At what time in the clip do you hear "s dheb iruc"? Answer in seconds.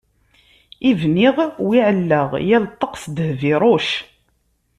3.01-3.87